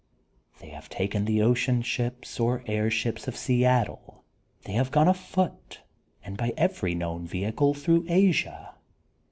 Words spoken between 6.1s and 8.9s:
and by every known vehicle through Asia.